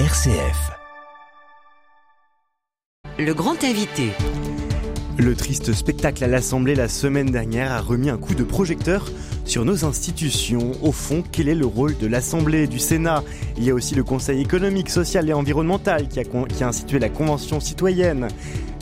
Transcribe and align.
RCF. 0.00 0.72
Le 3.16 3.32
grand 3.32 3.62
invité. 3.62 4.10
Le 5.16 5.36
triste 5.36 5.72
spectacle 5.72 6.24
à 6.24 6.26
l'Assemblée 6.26 6.74
la 6.74 6.88
semaine 6.88 7.30
dernière 7.30 7.70
a 7.70 7.80
remis 7.80 8.10
un 8.10 8.18
coup 8.18 8.34
de 8.34 8.42
projecteur 8.42 9.12
sur 9.44 9.64
nos 9.64 9.84
institutions. 9.84 10.72
Au 10.82 10.90
fond, 10.90 11.22
quel 11.30 11.48
est 11.48 11.54
le 11.54 11.66
rôle 11.66 11.96
de 11.96 12.08
l'Assemblée, 12.08 12.66
du 12.66 12.80
Sénat? 12.80 13.22
Il 13.56 13.62
y 13.62 13.70
a 13.70 13.74
aussi 13.74 13.94
le 13.94 14.02
Conseil 14.02 14.40
économique, 14.40 14.90
social 14.90 15.28
et 15.28 15.32
environnemental 15.32 16.08
qui 16.08 16.18
a, 16.18 16.24
qui 16.24 16.64
a 16.64 16.66
institué 16.66 16.98
la 16.98 17.08
Convention 17.08 17.60
citoyenne. 17.60 18.26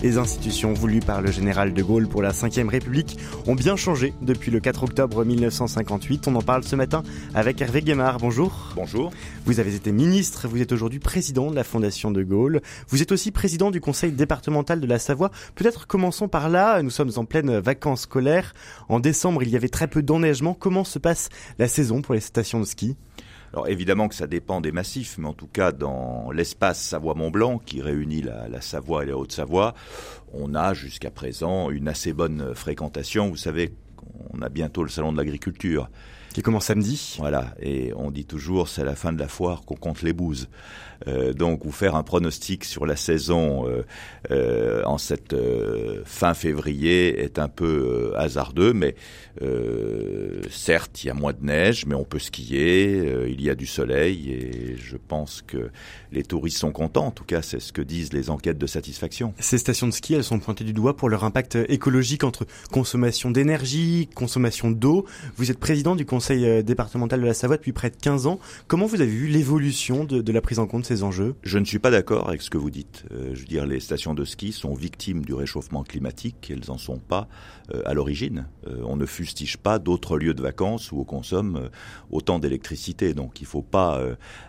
Les 0.03 0.19
institutions 0.19 0.73
voulues 0.73 0.99
par 0.99 1.23
le 1.23 1.31
général 1.31 1.73
de 1.73 1.81
Gaulle 1.81 2.09
pour 2.09 2.23
la 2.23 2.31
Ve 2.31 2.69
République 2.69 3.19
ont 3.47 3.55
bien 3.55 3.77
changé 3.77 4.13
depuis 4.21 4.51
le 4.51 4.59
4 4.59 4.83
octobre 4.83 5.25
1958. 5.25 6.27
On 6.27 6.35
en 6.35 6.43
parle 6.43 6.65
ce 6.65 6.75
matin 6.75 7.05
avec 7.37 7.61
Hervé 7.61 7.83
Guémard. 7.83 8.19
Bonjour. 8.19 8.73
Bonjour. 8.75 9.13
Vous 9.45 9.61
avez 9.61 9.77
été 9.77 9.93
ministre, 9.93 10.49
vous 10.49 10.61
êtes 10.61 10.73
aujourd'hui 10.73 10.99
président 10.99 11.53
de 11.53 11.55
la 11.55 11.63
Fondation 11.63 12.11
de 12.11 12.25
Gaulle. 12.25 12.63
Vous 12.89 13.01
êtes 13.01 13.13
aussi 13.13 13.31
président 13.31 13.71
du 13.71 13.81
Conseil 13.81 14.11
départemental 14.11 14.81
de 14.81 14.87
la 14.89 14.99
Savoie. 14.99 15.31
Peut-être 15.55 15.87
commençons 15.87 16.27
par 16.27 16.49
là. 16.49 16.83
Nous 16.83 16.91
sommes 16.91 17.13
en 17.15 17.25
pleine 17.25 17.61
vacances 17.61 18.03
scolaires. 18.03 18.55
En 18.89 18.99
décembre, 18.99 19.45
il 19.45 19.51
y 19.51 19.57
avait 19.57 19.69
très 19.69 19.87
peu 19.87 20.03
d'enneigement. 20.03 20.55
Comment 20.55 20.83
se 20.83 20.99
passe 20.99 21.29
la 21.61 21.69
saison 21.69 22.03
pour 22.03 22.15
les 22.15 22.21
stations 22.21 22.59
de 22.59 22.65
ski? 22.65 22.97
Alors 23.53 23.69
évidemment 23.69 24.09
que 24.09 24.15
ça 24.15 24.27
dépend 24.27 24.63
des 24.63 24.73
massifs, 24.73 25.19
mais 25.19 25.29
en 25.29 25.35
tout 25.35 25.47
cas 25.47 25.73
dans 25.73 26.31
l'espace 26.31 26.81
Savoie-Mont-Blanc 26.81 27.59
qui 27.59 27.83
réunit 27.83 28.23
la, 28.23 28.61
Savoie 28.63 29.03
et 29.03 29.07
la 29.07 29.17
Haute-Savoie, 29.19 29.75
on 30.33 30.55
a 30.55 30.73
jusqu'à 30.73 31.11
présent 31.11 31.69
une 31.71 31.89
assez 31.89 32.15
bonne 32.15 32.55
fréquentation. 32.55 33.29
Vous 33.29 33.37
savez, 33.37 33.75
on 34.33 34.41
a 34.41 34.49
bientôt 34.49 34.83
le 34.83 34.89
salon 34.89 35.13
de 35.13 35.19
l'agriculture. 35.19 35.91
Qui 36.33 36.41
commence 36.41 36.67
samedi. 36.67 37.17
Voilà, 37.19 37.55
et 37.61 37.93
on 37.95 38.11
dit 38.11 38.25
toujours 38.25 38.69
c'est 38.69 38.81
à 38.81 38.85
la 38.85 38.97
fin 38.97 39.13
de 39.13 39.19
la 39.19 39.29
foire 39.29 39.63
qu'on 39.67 39.77
compte 39.77 40.01
les 40.01 40.15
bouses. 40.15 40.49
Euh, 41.09 41.33
donc 41.33 41.65
vous 41.65 41.73
faire 41.73 41.97
un 41.97 42.03
pronostic 42.03 42.65
sur 42.65 42.87
la 42.87 42.97
saison 42.97 43.69
euh, 43.69 43.83
euh, 44.31 44.85
en 44.85 44.99
cette 44.99 45.35
fin 46.05 46.33
février 46.33 47.21
est 47.23 47.39
un 47.39 47.49
peu 47.49 48.13
hasardeux, 48.17 48.73
mais 48.73 48.95
certes 50.51 51.05
il 51.05 51.09
y 51.09 51.11
a 51.11 51.15
moins 51.15 51.33
de 51.33 51.45
neige, 51.45 51.87
mais 51.87 51.95
on 51.95 52.05
peut 52.05 52.19
skier, 52.19 53.27
il 53.29 53.43
y 53.43 53.51
a 53.51 53.55
du 53.55 53.67
soleil 53.67 54.31
et 54.31 54.77
je 54.77 54.97
pense 54.97 55.43
que 55.43 55.71
les 56.13 56.23
touristes 56.23 56.59
sont 56.59 56.73
contents. 56.73 57.07
En 57.07 57.11
tout 57.11 57.25
cas, 57.25 57.43
c'est 57.43 57.61
ce 57.61 57.73
que 57.73 57.83
disent 57.83 58.13
les 58.13 58.31
enquêtes 58.31 58.59
de 58.59 58.67
satisfaction. 58.67 59.35
Ces 59.39 59.59
stations 59.59 59.87
de 59.87 59.93
ski, 59.93 60.15
elles 60.15 60.25
sont 60.25 60.39
pointées 60.39 60.65
du 60.65 60.73
doigt 60.73 60.97
pour 60.97 61.09
leur 61.09 61.25
impact 61.25 61.59
écologique 61.69 62.25
entre 62.25 62.47
consommation 62.71 63.31
d'énergie, 63.31 64.09
consommation 64.15 64.71
d'eau. 64.71 65.07
Vous 65.37 65.51
êt 65.51 65.55
président 65.55 65.97
du 65.97 66.05
conseil 66.05 66.22
départemental 66.31 67.21
de 67.21 67.27
la 67.27 67.35
Savoie 67.35 67.57
depuis 67.57 67.73
près 67.73 67.91
de 67.91 67.97
15 67.97 68.27
ans. 68.27 68.39
Comment 68.67 68.87
vous 68.87 69.01
avez 69.01 69.11
vu 69.11 69.27
l'évolution 69.27 70.05
de, 70.05 70.21
de 70.21 70.33
la 70.33 70.41
prise 70.41 70.59
en 70.59 70.67
compte 70.67 70.91
enjeux? 71.03 71.35
Je 71.43 71.59
ne 71.59 71.65
suis 71.65 71.79
pas 71.79 71.91
d'accord 71.91 72.29
avec 72.29 72.43
ce 72.43 72.51
que 72.51 72.59
vous 72.59 72.71
dites. 72.71 73.05
Euh, 73.13 73.31
je 73.33 73.41
veux 73.41 73.47
dire, 73.47 73.65
les 73.65 73.81
stations 73.81 74.13
de 74.13 74.25
ski 74.25 74.53
sont 74.53 74.75
victimes 74.75 75.25
du 75.25 75.33
réchauffement 75.33 75.83
climatique. 75.85 76.51
Elles 76.51 76.69
n'en 76.69 76.77
sont 76.77 76.99
pas 76.99 77.29
euh, 77.75 77.83
à 77.87 77.95
l'origine. 77.95 78.47
Euh, 78.67 78.83
on 78.85 78.97
ne 78.97 79.07
fustige 79.07 79.57
pas 79.57 79.79
d'autres 79.79 80.19
lieux 80.19 80.35
de 80.35 80.43
vacances 80.43 80.93
où 80.93 81.01
on 81.01 81.05
consomme 81.05 81.71
autant 82.11 82.39
d'électricité. 82.39 83.15
Donc 83.15 83.41
il 83.41 83.45
ne 83.45 83.49
faut 83.49 83.63
pas 83.63 84.01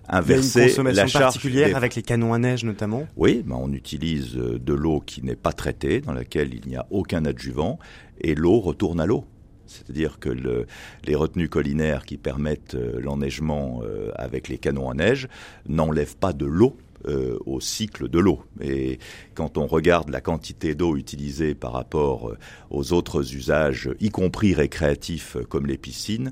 inverser 0.09 0.59
Il 0.59 0.59
y 0.59 0.59
a 0.59 0.63
une 0.63 0.69
consommation 0.71 1.03
la 1.03 1.07
charge. 1.07 1.23
particulière 1.23 1.77
avec 1.77 1.95
les 1.95 2.01
canons 2.01 2.33
à 2.33 2.39
neige 2.39 2.63
notamment 2.65 3.05
Oui, 3.15 3.43
ben 3.45 3.55
on 3.59 3.71
utilise 3.71 4.33
de 4.33 4.73
l'eau 4.73 4.99
qui 5.05 5.23
n'est 5.23 5.35
pas 5.35 5.53
traitée, 5.53 6.01
dans 6.01 6.13
laquelle 6.13 6.53
il 6.53 6.67
n'y 6.67 6.75
a 6.75 6.85
aucun 6.91 7.25
adjuvant, 7.25 7.79
et 8.19 8.35
l'eau 8.35 8.59
retourne 8.59 8.99
à 8.99 9.05
l'eau. 9.05 9.25
C'est-à-dire 9.67 10.19
que 10.19 10.29
le, 10.29 10.65
les 11.05 11.15
retenues 11.15 11.49
collinaires 11.49 12.05
qui 12.05 12.17
permettent 12.17 12.75
euh, 12.75 12.99
l'enneigement 12.99 13.81
euh, 13.83 14.11
avec 14.15 14.47
les 14.47 14.57
canons 14.57 14.89
à 14.89 14.93
neige 14.93 15.27
n'enlèvent 15.67 16.17
pas 16.17 16.33
de 16.33 16.45
l'eau 16.45 16.77
euh, 17.05 17.37
au 17.45 17.59
cycle 17.59 18.07
de 18.07 18.17
l'eau. 18.17 18.43
Et 18.61 18.97
quand 19.35 19.57
on 19.57 19.67
regarde 19.67 20.09
la 20.09 20.21
quantité 20.21 20.73
d'eau 20.73 20.95
utilisée 20.95 21.53
par 21.53 21.73
rapport 21.73 22.29
euh, 22.29 22.37
aux 22.69 22.93
autres 22.93 23.35
usages, 23.35 23.89
y 23.99 24.09
compris 24.09 24.53
récréatifs 24.53 25.35
euh, 25.35 25.43
comme 25.43 25.65
les 25.65 25.77
piscines, 25.77 26.31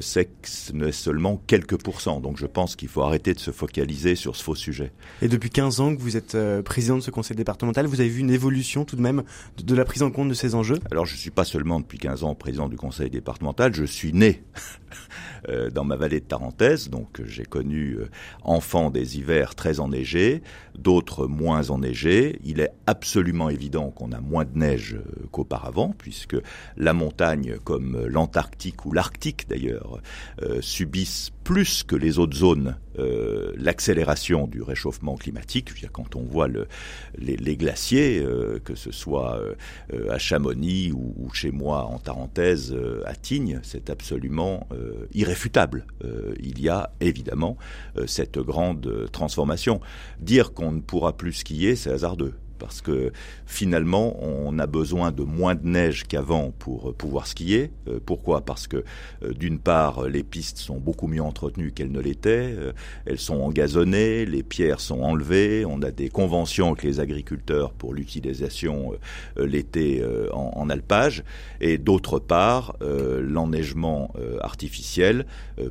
c'est 0.00 0.26
que 0.26 0.48
ce 0.48 0.72
n'est 0.72 0.92
seulement 0.92 1.42
quelques 1.48 1.76
pourcents. 1.76 2.20
Donc 2.20 2.38
je 2.38 2.46
pense 2.46 2.76
qu'il 2.76 2.86
faut 2.86 3.02
arrêter 3.02 3.34
de 3.34 3.40
se 3.40 3.50
focaliser 3.50 4.14
sur 4.14 4.36
ce 4.36 4.44
faux 4.44 4.54
sujet. 4.54 4.92
Et 5.22 5.26
depuis 5.26 5.50
15 5.50 5.80
ans 5.80 5.96
que 5.96 6.00
vous 6.00 6.16
êtes 6.16 6.36
président 6.62 6.98
de 6.98 7.00
ce 7.02 7.10
conseil 7.10 7.36
départemental, 7.36 7.86
vous 7.86 8.00
avez 8.00 8.08
vu 8.08 8.20
une 8.20 8.30
évolution 8.30 8.84
tout 8.84 8.94
de 8.94 9.00
même 9.00 9.24
de 9.60 9.74
la 9.74 9.84
prise 9.84 10.04
en 10.04 10.12
compte 10.12 10.28
de 10.28 10.34
ces 10.34 10.54
enjeux? 10.54 10.78
Alors 10.92 11.04
je 11.04 11.14
ne 11.14 11.18
suis 11.18 11.32
pas 11.32 11.44
seulement 11.44 11.80
depuis 11.80 11.98
15 11.98 12.22
ans 12.22 12.36
président 12.36 12.68
du 12.68 12.76
conseil 12.76 13.10
départemental, 13.10 13.74
je 13.74 13.82
suis 13.82 14.12
né 14.12 14.44
dans 15.74 15.82
ma 15.82 15.96
vallée 15.96 16.20
de 16.20 16.26
Tarentaise, 16.26 16.88
donc 16.88 17.20
j'ai 17.24 17.44
connu 17.44 17.98
enfant 18.44 18.90
des 18.90 19.18
hivers 19.18 19.56
très 19.56 19.80
enneigés 19.80 20.11
d'autres 20.76 21.26
moins 21.26 21.70
enneigés. 21.70 22.38
Il 22.44 22.60
est 22.60 22.72
absolument 22.86 23.48
évident 23.50 23.90
qu'on 23.90 24.12
a 24.12 24.20
moins 24.20 24.44
de 24.44 24.56
neige 24.56 24.94
euh, 24.94 25.26
qu'auparavant, 25.30 25.94
puisque 25.96 26.36
la 26.76 26.92
montagne, 26.92 27.56
comme 27.64 28.06
l'Antarctique 28.06 28.86
ou 28.86 28.92
l'Arctique 28.92 29.46
d'ailleurs, 29.48 30.00
euh, 30.42 30.60
subissent 30.60 31.30
plus 31.44 31.82
que 31.82 31.96
les 31.96 32.18
autres 32.18 32.36
zones 32.36 32.76
euh, 32.98 33.52
l'accélération 33.56 34.46
du 34.46 34.62
réchauffement 34.62 35.16
climatique. 35.16 35.72
Quand 35.92 36.14
on 36.14 36.22
voit 36.22 36.46
le, 36.46 36.68
les, 37.18 37.56
glaciers, 37.56 38.24
que 38.64 38.74
ce 38.74 38.92
soit 38.92 39.40
à 40.08 40.18
Chamonix 40.18 40.92
ou, 40.92 41.28
chez 41.32 41.50
moi 41.50 41.84
en 41.84 41.98
Tarentaise, 41.98 42.76
à 43.04 43.14
Tignes, 43.14 43.60
c'est 43.62 43.90
absolument 43.90 44.68
irréfutable. 45.12 45.86
il 46.40 46.60
y 46.60 46.68
a 46.68 46.92
évidemment 47.00 47.56
cette 48.06 48.38
grande 48.38 49.08
transformation. 49.10 49.80
Dire 50.20 50.52
qu'on 50.52 50.72
ne 50.72 50.80
pourra 50.80 51.16
plus 51.16 51.32
skier, 51.32 51.76
c'est 51.76 51.90
hasardeux 51.90 52.34
parce 52.62 52.80
que 52.80 53.10
finalement, 53.44 54.16
on 54.22 54.56
a 54.60 54.68
besoin 54.68 55.10
de 55.10 55.24
moins 55.24 55.56
de 55.56 55.66
neige 55.66 56.04
qu'avant 56.06 56.52
pour 56.60 56.90
euh, 56.90 56.92
pouvoir 56.92 57.26
skier. 57.26 57.72
Euh, 57.88 57.98
pourquoi? 58.06 58.42
Parce 58.42 58.68
que 58.68 58.84
euh, 59.24 59.32
d'une 59.32 59.58
part, 59.58 60.06
les 60.08 60.22
pistes 60.22 60.58
sont 60.58 60.78
beaucoup 60.78 61.08
mieux 61.08 61.22
entretenues 61.22 61.72
qu'elles 61.72 61.90
ne 61.90 61.98
l'étaient, 61.98 62.54
elles 63.04 63.18
sont 63.18 63.40
engazonnées, 63.40 64.24
les 64.26 64.44
pierres 64.44 64.78
sont 64.78 65.00
enlevées, 65.00 65.64
on 65.66 65.82
a 65.82 65.90
des 65.90 66.08
conventions 66.08 66.68
avec 66.68 66.84
les 66.84 67.00
agriculteurs 67.00 67.72
pour 67.72 67.94
l'utilisation 67.94 68.92
l'été 69.36 70.04
en, 70.32 70.68
alpage, 70.70 71.24
et 71.60 71.78
d'autre 71.78 72.18
part, 72.18 72.76
l'enneigement 72.80 74.12
artificiel 74.40 75.26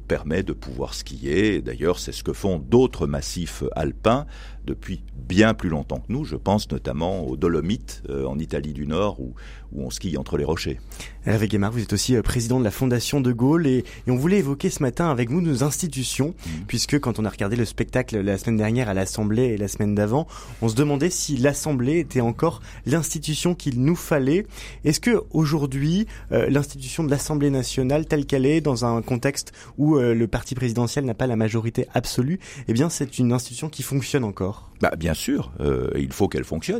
permet 0.07 0.43
de 0.43 0.53
pouvoir 0.53 0.93
skier. 0.93 1.61
D'ailleurs, 1.61 1.99
c'est 1.99 2.11
ce 2.11 2.23
que 2.23 2.33
font 2.33 2.59
d'autres 2.59 3.07
massifs 3.07 3.63
alpins 3.75 4.25
depuis 4.65 5.03
bien 5.15 5.53
plus 5.53 5.69
longtemps 5.69 5.99
que 5.99 6.11
nous. 6.11 6.25
Je 6.25 6.35
pense 6.35 6.69
notamment 6.71 6.80
aux 6.87 7.37
Dolomites 7.37 8.03
euh, 8.09 8.25
en 8.25 8.39
Italie 8.39 8.73
du 8.73 8.87
Nord 8.87 9.19
où, 9.19 9.33
où 9.71 9.83
on 9.83 9.89
skie 9.89 10.17
entre 10.17 10.37
les 10.37 10.43
rochers. 10.43 10.79
Hervé 11.25 11.47
Guémard, 11.47 11.71
vous 11.71 11.81
êtes 11.81 11.93
aussi 11.93 12.15
euh, 12.15 12.21
président 12.21 12.59
de 12.59 12.63
la 12.63 12.71
Fondation 12.71 13.21
de 13.21 13.31
Gaulle 13.31 13.67
et, 13.67 13.83
et 14.07 14.11
on 14.11 14.15
voulait 14.15 14.39
évoquer 14.39 14.69
ce 14.69 14.81
matin 14.81 15.09
avec 15.09 15.29
vous 15.29 15.41
nos 15.41 15.63
institutions, 15.63 16.29
mmh. 16.29 16.49
puisque 16.67 16.99
quand 16.99 17.19
on 17.19 17.25
a 17.25 17.29
regardé 17.29 17.55
le 17.55 17.65
spectacle 17.65 18.19
la 18.19 18.37
semaine 18.37 18.57
dernière 18.57 18.89
à 18.89 18.93
l'Assemblée 18.93 19.43
et 19.43 19.57
la 19.57 19.67
semaine 19.67 19.95
d'avant, 19.95 20.27
on 20.61 20.69
se 20.69 20.75
demandait 20.75 21.09
si 21.09 21.37
l'Assemblée 21.37 21.99
était 21.99 22.21
encore 22.21 22.61
l'institution 22.85 23.53
qu'il 23.55 23.81
nous 23.81 23.95
fallait. 23.95 24.45
Est-ce 24.83 24.99
que 24.99 25.21
aujourd'hui, 25.31 26.07
euh, 26.31 26.49
l'institution 26.49 27.03
de 27.03 27.11
l'Assemblée 27.11 27.49
nationale 27.49 28.05
telle 28.05 28.25
qu'elle 28.25 28.45
est, 28.45 28.61
dans 28.61 28.85
un 28.85 29.01
contexte 29.01 29.51
où 29.77 29.97
le 29.97 30.27
parti 30.27 30.55
présidentiel 30.55 31.05
n'a 31.05 31.13
pas 31.13 31.27
la 31.27 31.35
majorité 31.35 31.87
absolue, 31.93 32.39
eh 32.67 32.73
bien 32.73 32.89
c'est 32.89 33.19
une 33.19 33.33
institution 33.33 33.69
qui 33.69 33.83
fonctionne 33.83 34.23
encore? 34.23 34.71
Bah, 34.81 34.91
Bien 34.97 35.13
sûr, 35.13 35.51
euh, 35.61 35.89
il 35.95 36.11
faut 36.11 36.27
qu'elle 36.27 36.43
fonctionne. 36.43 36.70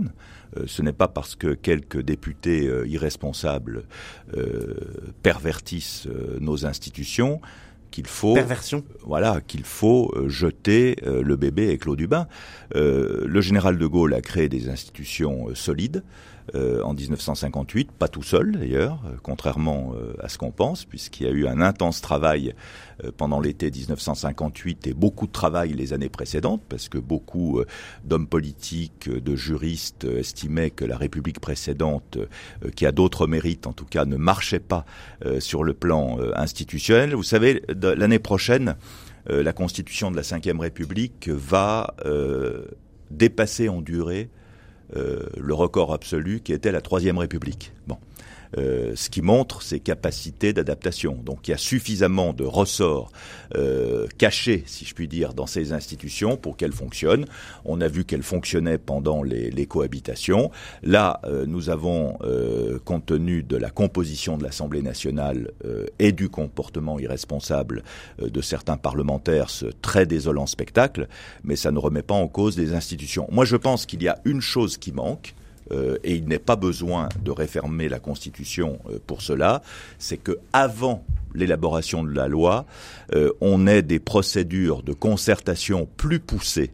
Euh, 0.57 0.63
ce 0.68 0.81
n'est 0.81 0.94
pas 0.94 1.07
parce 1.07 1.35
que 1.35 1.53
quelques 1.53 2.02
députés 2.02 2.68
euh, 2.68 2.88
irresponsables 2.88 3.84
pervertissent 5.24 6.07
nos 6.40 6.66
institutions 6.66 7.41
qu'il 7.91 8.07
faut 8.07 8.34
perversion. 8.34 8.84
voilà 9.03 9.41
qu'il 9.41 9.63
faut 9.63 10.13
jeter 10.28 10.96
le 11.03 11.35
bébé 11.35 11.68
avec 11.68 11.86
l'eau 11.86 11.98
du 11.98 12.07
bain 12.07 12.27
le 12.74 13.42
général 13.42 13.77
de 13.77 13.86
Gaulle 13.86 14.13
a 14.13 14.21
créé 14.21 14.48
des 14.48 14.69
institutions 14.69 15.54
solides 15.54 16.04
euh, 16.53 16.81
en 16.83 16.94
1958, 16.94 17.92
pas 17.92 18.09
tout 18.09 18.24
seul 18.24 18.51
d'ailleurs, 18.51 19.00
euh, 19.06 19.15
contrairement 19.24 19.94
euh, 19.95 20.13
à 20.19 20.27
ce 20.27 20.38
qu'on 20.38 20.51
pense, 20.51 20.83
puisqu'il 20.83 21.25
y 21.25 21.30
a 21.30 21.31
eu 21.31 21.48
un 21.48 21.62
intense 21.62 22.01
travail 22.01 22.53
pendant 23.18 23.39
l'été 23.39 23.71
1958 23.71 24.86
et 24.86 24.94
beaucoup 24.94 25.25
de 25.25 25.31
travail 25.31 25.74
les 25.74 25.92
années 25.92 26.09
précédentes, 26.09 26.62
parce 26.69 26.88
que 26.88 27.00
beaucoup 27.00 27.63
d'hommes 28.03 28.27
politiques, 28.27 29.09
de 29.09 29.36
juristes 29.36 30.03
estimaient 30.03 30.69
que 30.69 30.86
la 30.86 30.98
République 30.98 31.39
précédente, 31.39 32.19
qui 32.75 32.86
a 32.86 32.92
d'autres 32.92 33.25
mérites 33.25 33.65
en 33.65 33.74
tout 33.74 33.86
cas, 33.86 34.06
ne 34.06 34.18
marchait 34.18 34.59
pas 34.59 34.86
sur 35.39 35.63
le 35.63 35.74
plan 35.74 36.19
institutionnel. 36.36 37.15
Vous 37.15 37.24
savez, 37.24 37.63
l'année 37.81 38.19
prochaine, 38.19 38.75
la 39.27 39.53
Constitution 39.53 40.12
de 40.12 40.15
la 40.15 40.21
Ve 40.21 40.59
République 40.59 41.27
va 41.27 41.95
dépasser 43.09 43.68
en 43.68 43.81
durée 43.81 44.30
euh, 44.30 44.40
le 44.93 45.53
record 45.53 45.93
absolu 45.93 46.41
qui 46.41 46.53
était 46.53 46.71
la 46.71 46.81
Troisième 46.81 47.17
République. 47.17 47.71
Bon. 47.88 47.97
Euh, 48.57 48.94
ce 48.95 49.09
qui 49.09 49.21
montre 49.21 49.62
ses 49.62 49.80
capacités 49.80 50.53
d'adaptation. 50.53 51.13
Donc 51.13 51.48
il 51.48 51.51
y 51.51 51.53
a 51.53 51.57
suffisamment 51.57 52.33
de 52.33 52.44
ressorts 52.44 53.12
euh, 53.56 54.07
cachés, 54.18 54.63
si 54.65 54.86
je 54.86 54.94
puis 54.94 55.07
dire, 55.07 55.33
dans 55.33 55.48
ces 55.48 55.74
institutions 55.74 56.38
pour 56.38 56.57
qu'elles 56.57 56.74
fonctionnent. 56.74 57.25
On 57.65 57.81
a 57.81 57.88
vu 57.88 58.06
qu'elles 58.06 58.24
fonctionnaient 58.24 58.77
pendant 58.77 59.24
les, 59.24 59.50
les 59.51 59.65
cohabitations. 59.65 60.51
Là, 60.83 61.19
euh, 61.25 61.45
nous 61.45 61.69
avons, 61.69 62.18
euh, 62.24 62.80
compte 62.83 63.06
tenu 63.06 63.44
de 63.44 63.57
la 63.57 63.69
composition 63.69 64.38
de 64.38 64.44
l'Assemblée 64.44 64.81
nationale 64.81 65.51
euh, 65.65 65.86
et 66.00 66.12
du 66.12 66.30
comportement 66.30 67.00
irresponsable 67.00 67.83
de 68.21 68.42
certains 68.42 68.77
parlementaires, 68.77 69.50
ce 69.50 69.65
très 69.65 70.06
désolant 70.06 70.45
spectacle, 70.45 71.07
mais 71.44 71.56
ça 71.56 71.71
ne 71.71 71.80
remet 71.80 72.01
pas 72.01 72.13
en 72.15 72.27
cause 72.27 72.56
des 72.56 72.74
institutions. 72.74 73.27
Moi, 73.31 73.45
je 73.45 73.56
pense 73.56 73.86
qu'il 73.86 74.03
y 74.03 74.07
a 74.07 74.19
une 74.25 74.42
chose 74.42 74.77
qui 74.77 74.92
manque, 74.92 75.36
et 76.03 76.15
il 76.15 76.27
n'est 76.27 76.39
pas 76.39 76.56
besoin 76.56 77.09
de 77.23 77.31
réformer 77.31 77.89
la 77.89 78.00
Constitution 78.00 78.79
euh, 78.89 79.00
pour 79.06 79.21
cela, 79.21 79.62
c'est 80.00 80.18
que 80.18 80.39
avant 80.53 81.03
l'élaboration 81.33 82.03
de 82.03 82.13
la 82.13 82.27
loi, 82.27 82.65
euh, 83.13 83.31
on 83.41 83.68
ait 83.68 83.81
des 83.81 84.00
procédures 84.00 84.83
de 84.83 84.94
concertation 84.94 85.88
plus 85.97 86.19
poussées 86.19 86.71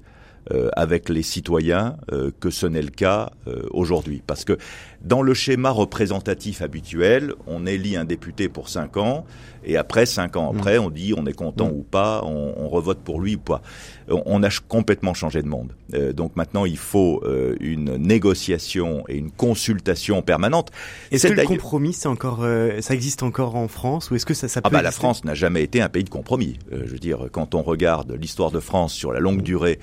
avec 0.73 1.09
les 1.09 1.23
citoyens 1.23 1.97
que 2.39 2.49
ce 2.49 2.65
n'est 2.65 2.81
le 2.81 2.89
cas 2.89 3.31
aujourd'hui. 3.71 4.21
Parce 4.25 4.45
que 4.45 4.57
dans 5.01 5.21
le 5.21 5.33
schéma 5.33 5.69
représentatif 5.69 6.61
habituel, 6.61 7.33
on 7.45 7.65
élit 7.65 7.95
un 7.97 8.05
député 8.05 8.49
pour 8.49 8.69
cinq 8.69 8.97
ans, 8.97 9.25
et 9.67 9.75
après, 9.75 10.05
cinq 10.05 10.37
ans 10.37 10.51
après, 10.55 10.77
on 10.77 10.89
dit 10.89 11.13
on 11.15 11.25
est 11.25 11.33
content 11.33 11.69
ou 11.69 11.83
pas, 11.83 12.21
on, 12.23 12.53
on, 12.57 12.69
revote 12.69 12.99
pour 12.99 13.19
lui 13.19 13.35
ou 13.35 13.39
pas. 13.39 13.61
On 14.09 14.41
a 14.41 14.49
complètement 14.67 15.13
changé 15.13 15.41
de 15.41 15.47
monde. 15.47 15.73
Euh, 15.93 16.13
donc 16.13 16.35
maintenant, 16.37 16.65
il 16.65 16.77
faut 16.77 17.21
euh, 17.25 17.55
une 17.59 17.97
négociation 17.97 19.03
et 19.09 19.17
une 19.17 19.31
consultation 19.31 20.21
permanente. 20.21 20.71
Est-ce 21.11 21.27
que 21.27 21.33
le 21.33 21.43
compromis, 21.43 21.93
c'est 21.93 22.07
encore, 22.07 22.39
euh, 22.43 22.79
ça 22.79 22.93
existe 22.93 23.23
encore 23.23 23.55
en 23.55 23.67
France 23.67 24.09
ou 24.09 24.15
est-ce 24.15 24.25
que 24.25 24.33
ça, 24.33 24.47
ça 24.47 24.61
ah 24.63 24.69
bah, 24.69 24.81
La 24.81 24.91
France 24.91 25.25
n'a 25.25 25.33
jamais 25.33 25.63
été 25.63 25.81
un 25.81 25.89
pays 25.89 26.05
de 26.05 26.09
compromis. 26.09 26.57
je 26.71 26.85
veux 26.85 26.99
dire, 26.99 27.27
quand 27.31 27.53
on 27.53 27.61
regarde 27.61 28.13
l'histoire 28.13 28.51
de 28.51 28.61
France 28.61 28.93
sur 28.93 29.11
la 29.11 29.19
longue 29.19 29.41
durée, 29.41 29.79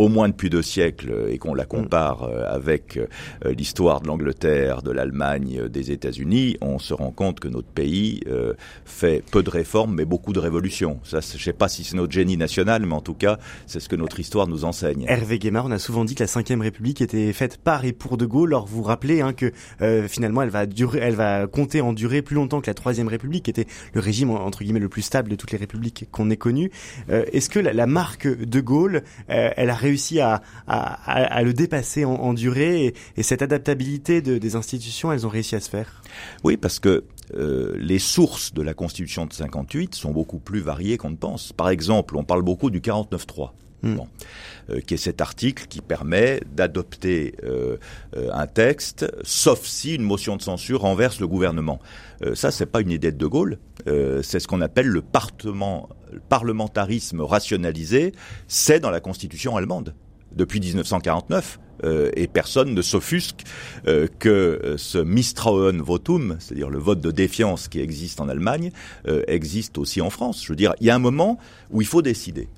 au 0.00 0.08
moins 0.08 0.28
depuis 0.28 0.50
deux 0.50 0.62
siècles, 0.62 1.26
et 1.28 1.38
qu'on 1.38 1.54
la 1.54 1.66
compare 1.66 2.28
avec 2.46 2.98
l'histoire 3.44 4.00
de 4.00 4.08
l'Angleterre, 4.08 4.82
de 4.82 4.90
l'Allemagne, 4.90 5.68
des 5.68 5.92
États-Unis, 5.92 6.56
on 6.60 6.78
se 6.78 6.94
rend 6.94 7.10
compte 7.10 7.40
que 7.40 7.48
notre 7.48 7.68
pays 7.68 8.22
fait 8.84 9.22
peu 9.30 9.42
de 9.42 9.50
réformes, 9.50 9.94
mais 9.94 10.04
beaucoup 10.04 10.32
de 10.32 10.38
révolutions. 10.38 11.00
Ça, 11.04 11.20
je 11.20 11.42
sais 11.42 11.52
pas 11.52 11.68
si 11.68 11.84
c'est 11.84 11.96
notre 11.96 12.12
génie 12.12 12.36
national, 12.36 12.86
mais 12.86 12.94
en 12.94 13.00
tout 13.00 13.14
cas, 13.14 13.38
c'est 13.66 13.80
ce 13.80 13.88
que 13.88 13.96
notre 13.96 14.20
histoire 14.20 14.46
nous 14.46 14.64
enseigne. 14.64 15.04
Hervé 15.08 15.38
Guémard, 15.38 15.66
on 15.66 15.70
a 15.70 15.78
souvent 15.78 16.04
dit 16.04 16.14
que 16.14 16.24
la 16.24 16.26
Ve 16.26 16.60
République 16.60 17.00
était 17.00 17.32
faite 17.32 17.58
par 17.58 17.84
et 17.84 17.92
pour 17.92 18.16
De 18.16 18.26
Gaulle. 18.26 18.50
Alors 18.50 18.66
vous 18.66 18.82
rappelez 18.82 19.20
hein, 19.20 19.32
que 19.32 19.52
euh, 19.82 20.08
finalement, 20.08 20.42
elle 20.42 20.50
va 20.50 20.66
durer, 20.66 21.00
elle 21.02 21.14
va 21.14 21.46
compter 21.46 21.80
en 21.80 21.92
durée 21.92 22.22
plus 22.22 22.36
longtemps 22.36 22.60
que 22.60 22.66
la 22.66 22.74
Troisième 22.74 23.08
République, 23.08 23.44
qui 23.44 23.50
était 23.50 23.66
le 23.94 24.00
régime 24.00 24.30
entre 24.30 24.62
guillemets 24.62 24.80
le 24.80 24.88
plus 24.88 25.02
stable 25.02 25.28
de 25.28 25.36
toutes 25.36 25.52
les 25.52 25.58
républiques 25.58 26.06
qu'on 26.10 26.30
ait 26.30 26.36
connues. 26.36 26.70
Euh, 27.10 27.24
Est-ce 27.32 27.50
que 27.50 27.58
la, 27.58 27.72
la, 27.72 27.86
marque 27.86 28.26
De 28.26 28.60
Gaulle, 28.60 29.02
euh, 29.30 29.50
elle 29.56 29.70
a 29.70 29.74
réussi 29.74 29.89
à, 30.20 30.42
à, 30.66 30.92
à, 31.12 31.42
le 31.42 31.52
dépasser 31.52 32.04
en, 32.04 32.14
en 32.14 32.34
durée 32.34 32.86
et, 32.86 32.94
et, 33.16 33.22
cette 33.22 33.42
adaptabilité 33.42 34.22
de, 34.22 34.38
des 34.38 34.56
institutions, 34.56 35.12
elles 35.12 35.26
ont 35.26 35.30
réussi 35.30 35.56
à 35.56 35.60
se 35.60 35.70
faire 35.70 36.02
Oui, 36.44 36.56
parce 36.56 36.78
que 36.78 37.04
euh, 37.34 37.74
les 37.78 37.98
sources 37.98 38.52
de 38.54 38.62
la 38.62 38.74
Constitution 38.74 39.26
de 39.26 39.32
58 39.32 39.94
sont 39.94 40.10
beaucoup 40.10 40.38
plus 40.38 40.60
variées 40.60 40.96
qu'on 40.96 41.10
ne 41.10 41.16
pense. 41.16 41.52
Par 41.52 41.68
exemple, 41.68 42.16
on 42.16 42.24
parle 42.24 42.42
beaucoup 42.42 42.70
du 42.70 42.80
49.3. 42.80 43.50
Mmh. 43.82 43.94
Bon, 43.94 44.02
euh, 44.02 44.06
qui 44.86 44.94
est 44.94 44.98
cet 44.98 45.20
article 45.20 45.66
qui 45.68 45.80
permet 45.80 46.40
d'adopter 46.54 47.34
euh, 47.44 47.76
un 48.32 48.46
texte, 48.46 49.10
sauf 49.22 49.64
si 49.64 49.94
une 49.94 50.02
motion 50.02 50.36
de 50.36 50.42
censure 50.42 50.82
renverse 50.82 51.20
le 51.20 51.28
gouvernement. 51.28 51.80
Euh, 52.22 52.34
ça, 52.34 52.50
c'est 52.50 52.66
pas 52.66 52.80
une 52.80 52.90
idée 52.90 53.12
de 53.12 53.18
De 53.18 53.26
Gaulle. 53.26 53.58
c'est 53.86 54.40
ce 54.40 54.46
qu'on 54.46 54.60
appelle 54.60 54.86
le, 54.86 55.02
le 55.44 55.52
parlementarisme 56.28 57.20
rationalisé. 57.20 58.12
C'est 58.48 58.80
dans 58.80 58.90
la 58.90 59.00
Constitution 59.00 59.56
allemande 59.56 59.94
depuis 60.32 60.60
1949. 60.60 61.58
Euh, 61.84 62.10
et 62.14 62.26
personne 62.26 62.74
ne 62.74 62.82
s'offusque 62.82 63.44
euh, 63.86 64.06
que 64.18 64.74
ce 64.76 64.98
Misstrauen 64.98 65.80
Votum, 65.80 66.36
c'est-à-dire 66.38 66.68
le 66.68 66.78
vote 66.78 67.00
de 67.00 67.10
défiance 67.10 67.68
qui 67.68 67.80
existe 67.80 68.20
en 68.20 68.28
Allemagne, 68.28 68.70
euh, 69.08 69.22
existe 69.28 69.78
aussi 69.78 70.00
en 70.00 70.10
France. 70.10 70.42
Je 70.44 70.52
veux 70.52 70.56
dire, 70.56 70.74
il 70.80 70.86
y 70.86 70.90
a 70.90 70.94
un 70.94 71.00
moment 71.00 71.38
où 71.70 71.80
il 71.80 71.86
faut 71.86 72.02
décider 72.02 72.48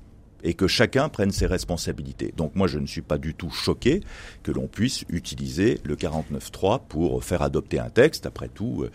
et 0.43 0.53
que 0.53 0.67
chacun 0.67 1.09
prenne 1.09 1.31
ses 1.31 1.45
responsabilités. 1.45 2.33
Donc 2.35 2.55
moi, 2.55 2.67
je 2.67 2.79
ne 2.79 2.85
suis 2.85 3.01
pas 3.01 3.17
du 3.17 3.33
tout 3.33 3.49
choqué 3.49 4.01
que 4.43 4.51
l'on 4.51 4.67
puisse 4.67 5.05
utiliser 5.09 5.79
le 5.83 5.95
49.3 5.95 6.81
pour 6.87 7.23
faire 7.23 7.41
adopter 7.41 7.79
un 7.79 7.89
texte. 7.89 8.25
Après 8.25 8.49
tout, 8.49 8.85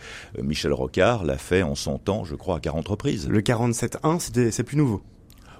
Michel 0.41 0.73
Rocard 0.73 1.23
l'a 1.23 1.37
fait 1.37 1.63
en 1.63 1.75
son 1.75 1.97
temps, 1.97 2.23
je 2.23 2.35
crois, 2.35 2.57
à 2.57 2.59
40 2.59 2.87
reprises. 2.87 3.27
Le 3.27 3.41
47.1, 3.41 4.51
c'est 4.51 4.63
plus 4.63 4.77
nouveau. 4.77 5.01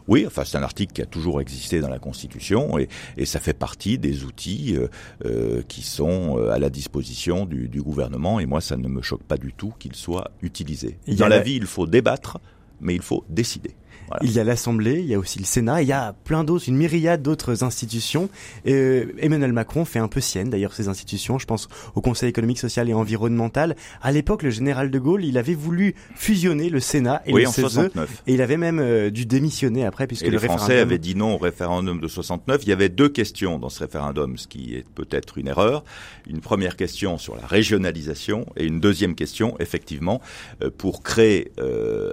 Oui, 0.09 0.25
enfin 0.25 0.43
c'est 0.43 0.57
un 0.57 0.63
article 0.63 0.91
qui 0.91 1.03
a 1.03 1.05
toujours 1.05 1.39
existé 1.39 1.81
dans 1.81 1.87
la 1.87 1.99
Constitution 1.99 2.79
et, 2.79 2.89
et 3.15 3.25
ça 3.25 3.39
fait 3.39 3.53
partie 3.53 3.99
des 3.99 4.23
outils 4.23 4.75
euh, 4.75 4.87
euh, 5.23 5.61
qui 5.67 5.83
sont 5.83 6.39
euh, 6.39 6.49
à 6.49 6.57
la 6.57 6.71
disposition 6.71 7.45
du, 7.45 7.69
du, 7.69 7.79
gouvernement 7.79 8.39
et 8.39 8.47
moi 8.47 8.59
ça 8.59 8.75
ne 8.75 8.87
me 8.87 9.03
choque 9.03 9.21
pas 9.21 9.37
du 9.37 9.53
tout 9.53 9.71
qu'il 9.77 9.95
soit 9.95 10.31
utilisé. 10.41 10.97
Dans 11.07 11.27
la 11.27 11.41
vie, 11.41 11.57
il 11.57 11.67
faut 11.67 11.85
débattre, 11.85 12.39
mais 12.81 12.95
il 12.95 13.01
faut 13.01 13.25
décider. 13.29 13.75
Voilà. 14.09 14.25
Il 14.25 14.31
y 14.31 14.39
a 14.39 14.43
l'Assemblée, 14.43 14.99
il 15.01 15.05
y 15.05 15.13
a 15.13 15.19
aussi 15.19 15.37
le 15.37 15.45
Sénat, 15.45 15.83
il 15.83 15.87
y 15.87 15.91
a 15.91 16.13
plein 16.23 16.43
d'autres, 16.43 16.67
une 16.67 16.77
myriade 16.77 17.21
d'autres 17.21 17.63
institutions. 17.63 18.27
Et 18.65 19.05
Emmanuel 19.19 19.53
Macron 19.53 19.85
fait 19.85 19.99
un 19.99 20.07
peu 20.07 20.19
sienne 20.19 20.49
d'ailleurs 20.49 20.73
ces 20.73 20.87
institutions. 20.87 21.37
Je 21.37 21.45
pense 21.45 21.67
au 21.93 22.01
Conseil 22.01 22.29
économique, 22.29 22.57
social 22.57 22.89
et 22.89 22.93
environnemental. 22.93 23.75
À 24.01 24.11
l'époque, 24.11 24.41
le 24.41 24.49
général 24.49 24.89
de 24.89 24.97
Gaulle, 24.97 25.23
il 25.25 25.37
avait 25.37 25.53
voulu 25.53 25.93
fusionner 26.15 26.69
le 26.69 26.79
Sénat 26.79 27.21
et 27.27 27.33
oui, 27.33 27.43
le 27.43 27.49
en 27.49 27.51
CESE, 27.51 27.61
69. 27.61 28.23
et 28.25 28.33
il 28.33 28.41
avait 28.41 28.57
même 28.57 28.79
euh, 28.79 29.11
dû 29.11 29.27
démissionner 29.27 29.85
après 29.85 30.07
puisque 30.07 30.23
et 30.23 30.31
le 30.31 30.33
les 30.33 30.39
Français 30.39 30.63
référendum... 30.63 30.87
avaient 30.89 30.97
dit 30.97 31.15
non 31.15 31.35
au 31.35 31.37
référendum 31.37 31.99
de 31.99 32.07
69. 32.07 32.61
Il 32.63 32.69
y 32.69 32.73
avait 32.73 32.89
deux 32.89 33.09
questions 33.09 33.59
dans 33.59 33.69
ce 33.69 33.79
référendum, 33.79 34.37
ce 34.37 34.47
qui 34.47 34.73
est 34.73 34.85
peut-être 34.95 35.37
une 35.37 35.47
erreur. 35.47 35.83
Une 36.27 36.41
première 36.41 36.77
question 36.77 37.19
sur 37.19 37.35
la 37.35 37.45
régionalisation 37.45 38.47
et 38.57 38.65
une 38.65 38.79
deuxième 38.79 39.13
question, 39.13 39.55
effectivement, 39.59 40.19
euh, 40.63 40.71
pour 40.75 41.03
créer 41.03 41.51
euh, 41.59 42.11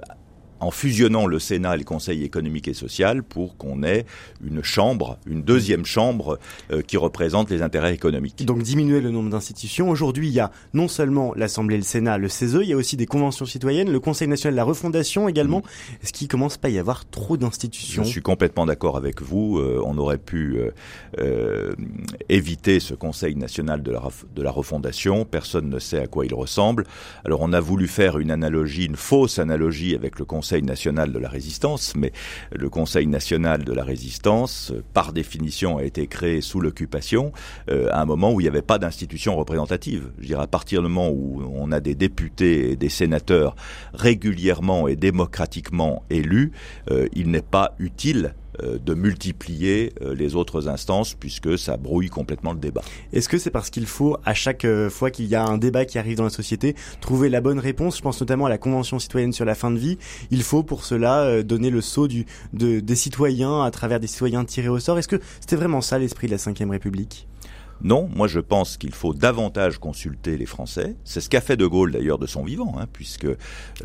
en 0.61 0.71
fusionnant 0.71 1.27
le 1.27 1.39
Sénat 1.39 1.75
et 1.75 1.79
le 1.79 1.85
Conseil 1.85 2.25
économique 2.25 2.69
et 2.69 2.75
social 2.75 3.23
pour 3.23 3.57
qu'on 3.57 3.83
ait 3.83 4.07
une 4.45 4.63
chambre, 4.63 5.19
une 5.27 5.43
deuxième 5.43 5.85
chambre 5.85 6.39
euh, 6.71 6.83
qui 6.83 6.97
représente 6.97 7.51
les 7.51 7.63
intérêts 7.63 7.95
économiques. 7.95 8.45
Donc 8.45 8.63
diminuer 8.63 9.01
le 9.01 9.11
nombre 9.11 9.31
d'institutions. 9.31 9.91
Aujourd'hui, 9.91 10.29
il 10.29 10.35
y 10.35 10.41
a 10.41 10.51
non 10.75 10.89
seulement 10.89 11.35
l'Assemblée, 11.35 11.77
le 11.77 11.83
Sénat, 11.83 12.19
le 12.19 12.29
CESE, 12.29 12.59
il 12.63 12.69
y 12.69 12.73
a 12.73 12.77
aussi 12.77 12.97
des 12.97 13.07
conventions 13.07 13.47
citoyennes, 13.47 13.91
le 13.91 14.01
Conseil 14.01 14.29
national 14.29 14.55
de 14.55 14.57
la 14.57 14.65
refondation 14.65 15.29
également. 15.29 15.59
Mmh. 15.59 16.03
Est-ce 16.03 16.13
qu'il 16.13 16.29
commence 16.29 16.57
pas 16.57 16.69
à 16.69 16.71
y 16.71 16.79
avoir 16.79 17.09
trop 17.09 17.37
d'institutions? 17.37 18.05
Je 18.05 18.09
suis 18.09 18.23
complètement 18.23 18.67
d'accord 18.67 18.97
avec 18.97 19.23
vous. 19.23 19.59
Euh, 19.59 19.83
on 19.85 19.99
aurait 19.99 20.19
pu 20.19 20.59
euh, 21.19 21.75
éviter 22.29 22.81
ce 22.81 22.95
Conseil 22.95 23.37
national 23.37 23.83
de 23.83 23.93
la, 23.93 24.03
de 24.35 24.43
la 24.43 24.51
refondation. 24.51 25.25
Personne 25.25 25.69
ne 25.69 25.79
sait 25.79 26.01
à 26.01 26.07
quoi 26.07 26.25
il 26.27 26.35
ressemble. 26.35 26.85
Alors 27.25 27.41
on 27.43 27.53
a 27.53 27.61
voulu 27.61 27.89
faire 27.89 28.19
une 28.19 28.31
analogie, 28.31 28.87
une 28.87 28.97
fausse 28.97 29.39
analogie 29.39 29.95
avec 29.95 30.19
le 30.19 30.25
Conseil 30.25 30.46
Conseil 30.47 30.63
national 30.63 31.13
de 31.13 31.19
la 31.19 31.29
résistance, 31.29 31.95
mais 31.97 32.13
le 32.53 32.71
Conseil 32.71 33.09
national 33.09 33.65
de 33.65 33.73
la 33.73 33.83
résistance, 33.83 34.73
par 34.95 35.13
définition, 35.13 35.79
a 35.79 35.83
été 35.83 36.07
créé 36.07 36.41
sous 36.41 36.61
l'occupation, 36.61 37.33
euh, 37.69 37.89
à 37.91 38.01
un 38.01 38.05
moment 38.05 38.33
où 38.33 38.41
il 38.41 38.45
n'y 38.45 38.49
avait 38.49 38.63
pas 38.63 38.79
d'institution 38.79 39.35
représentative. 39.35 40.13
Je 40.21 40.29
dirais 40.29 40.45
à 40.45 40.47
partir 40.47 40.83
du 40.83 40.89
moment 40.89 41.11
où 41.11 41.43
on 41.53 41.73
a 41.73 41.81
des 41.81 41.97
députés 41.97 42.71
et 42.71 42.77
des 42.77 42.89
sénateurs 42.89 43.57
régulièrement 43.93 44.87
et 44.87 44.95
démocratiquement 44.95 46.05
élus, 46.11 46.53
euh, 46.93 47.09
il 47.13 47.33
n'est 47.33 47.43
pas 47.43 47.75
utile 47.81 48.37
de 48.63 48.95
multiplier 48.95 49.93
les 50.01 50.35
autres 50.35 50.69
instances 50.69 51.15
puisque 51.15 51.59
ça 51.59 51.77
brouille 51.77 52.09
complètement 52.09 52.53
le 52.53 52.59
débat. 52.59 52.83
Est-ce 53.13 53.29
que 53.29 53.39
c'est 53.39 53.51
parce 53.51 53.71
qu'il 53.71 53.87
faut 53.87 54.17
à 54.25 54.35
chaque 54.35 54.67
fois 54.91 55.11
qu'il 55.11 55.27
y 55.27 55.35
a 55.35 55.45
un 55.45 55.59
débat 55.59 55.85
qui 55.85 55.99
arrive 55.99 56.17
dans 56.19 56.25
la 56.25 56.31
société 56.31 56.75
trouver 57.01 57.29
la 57.29 57.41
bonne 57.41 57.59
réponse? 57.59 57.97
Je 57.97 58.03
pense 58.03 58.21
notamment 58.21 58.47
à 58.47 58.49
la 58.49 58.59
Convention 58.59 58.99
citoyenne 58.99 59.33
sur 59.33 59.45
la 59.45 59.55
fin 59.55 59.71
de 59.71 59.79
vie. 59.79 59.99
Il 60.31 60.43
faut 60.43 60.63
pour 60.63 60.85
cela 60.85 61.43
donner 61.43 61.71
le 61.71 61.81
de, 62.53 62.81
des 62.81 62.95
citoyens 62.95 63.63
à 63.63 63.71
travers 63.71 64.01
des 64.01 64.07
citoyens 64.07 64.45
tirés 64.45 64.69
au 64.69 64.79
sort. 64.79 64.99
Est-ce 64.99 65.09
que 65.09 65.21
c'était 65.41 65.57
vraiment 65.57 65.81
ça 65.81 65.99
l'esprit 65.99 66.27
de 66.27 66.33
la 66.33 66.39
Ve 66.39 66.71
République? 66.71 67.27
Non, 67.83 68.09
moi 68.15 68.27
je 68.27 68.41
pense 68.41 68.77
qu'il 68.77 68.95
faut 68.95 69.15
davantage 69.15 69.79
consulter 69.79 70.37
les 70.37 70.47
Français. 70.47 70.97
C'est 71.05 71.21
ce 71.21 71.29
qu'a 71.29 71.41
fait 71.41 71.57
De 71.57 71.67
Gaulle 71.67 71.93
d'ailleurs 71.93 72.19
de 72.19 72.27
son 72.27 72.45
vivant, 72.45 72.75
hein, 72.79 72.87
puisque 72.93 73.25
euh, 73.25 73.37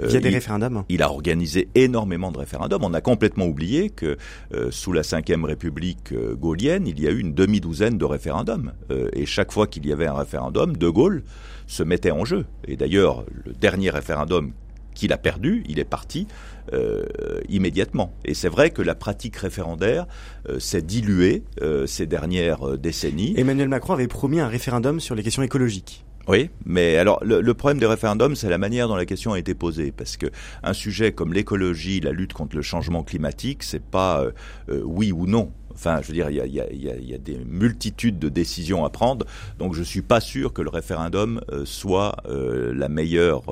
il 0.03 0.11
y 0.11 0.17
a 0.17 0.19
des 0.19 0.29
il, 0.29 0.35
référendums. 0.35 0.83
Il 0.89 1.01
a 1.03 1.09
organisé 1.09 1.69
énormément 1.75 2.31
de 2.31 2.37
référendums. 2.37 2.83
On 2.83 2.93
a 2.93 3.01
complètement 3.01 3.45
oublié 3.45 3.89
que 3.89 4.17
euh, 4.53 4.71
sous 4.71 4.93
la 4.93 5.01
Ve 5.01 5.43
République 5.43 6.11
euh, 6.13 6.35
gaulienne, 6.35 6.87
il 6.87 6.99
y 6.99 7.07
a 7.07 7.11
eu 7.11 7.19
une 7.19 7.33
demi-douzaine 7.33 7.97
de 7.97 8.05
référendums, 8.05 8.73
et 9.13 9.25
chaque 9.25 9.51
fois 9.51 9.67
qu'il 9.67 9.85
y 9.85 9.93
avait 9.93 10.07
un 10.07 10.13
référendum, 10.13 10.75
De 10.75 10.89
Gaulle 10.89 11.23
se 11.67 11.83
mettait 11.83 12.11
en 12.11 12.25
jeu. 12.25 12.45
Et 12.67 12.75
d'ailleurs, 12.75 13.25
le 13.45 13.53
dernier 13.53 13.89
référendum 13.89 14.51
qu'il 14.93 15.13
a 15.13 15.17
perdu, 15.17 15.63
il 15.67 15.79
est 15.79 15.85
parti 15.85 16.27
euh, 16.73 17.03
immédiatement. 17.49 18.13
Et 18.23 18.33
c'est 18.33 18.47
vrai 18.47 18.69
que 18.69 18.81
la 18.81 18.95
pratique 18.95 19.35
référendaire 19.35 20.05
euh, 20.47 20.59
s'est 20.59 20.81
diluée 20.81 21.43
euh, 21.61 21.85
ces 21.87 22.05
dernières 22.05 22.77
décennies. 22.77 23.33
Emmanuel 23.37 23.67
Macron 23.67 23.93
avait 23.93 24.07
promis 24.07 24.39
un 24.39 24.47
référendum 24.47 24.99
sur 24.99 25.15
les 25.15 25.23
questions 25.23 25.43
écologiques. 25.43 26.05
Oui, 26.27 26.51
mais 26.65 26.97
alors 26.97 27.19
le, 27.23 27.53
problème 27.55 27.79
des 27.79 27.87
référendums, 27.87 28.35
c'est 28.35 28.47
la 28.47 28.59
manière 28.59 28.87
dont 28.87 28.95
la 28.95 29.07
question 29.07 29.33
a 29.33 29.39
été 29.39 29.55
posée, 29.55 29.91
parce 29.91 30.17
que 30.17 30.27
un 30.61 30.73
sujet 30.73 31.11
comme 31.11 31.33
l'écologie, 31.33 31.99
la 31.99 32.11
lutte 32.11 32.33
contre 32.33 32.55
le 32.55 32.61
changement 32.61 33.03
climatique, 33.03 33.63
c'est 33.63 33.83
pas 33.83 34.23
oui 34.69 35.11
ou 35.11 35.25
non. 35.25 35.51
Enfin, 35.83 35.99
je 36.03 36.09
veux 36.09 36.13
dire, 36.13 36.29
il 36.29 36.35
y 36.53 37.13
a, 37.13 37.17
des 37.17 37.39
multitudes 37.43 38.19
de 38.19 38.29
décisions 38.29 38.85
à 38.85 38.91
prendre, 38.91 39.25
donc 39.57 39.73
je 39.73 39.81
suis 39.81 40.03
pas 40.03 40.19
sûr 40.19 40.53
que 40.53 40.61
le 40.61 40.69
référendum 40.69 41.41
euh, 41.51 41.65
soit 41.65 42.15
la 42.27 42.87
meilleure 42.87 43.43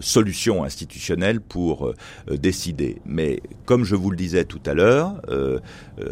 solution 0.00 0.64
institutionnelle 0.64 1.40
pour 1.40 1.94
décider. 2.28 3.00
Mais 3.06 3.40
comme 3.66 3.84
je 3.84 3.94
vous 3.94 4.10
le 4.10 4.16
disais 4.16 4.44
tout 4.44 4.60
à 4.66 4.74
l'heure, 4.74 5.22